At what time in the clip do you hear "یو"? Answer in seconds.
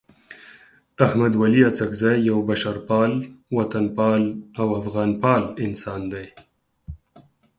2.29-2.37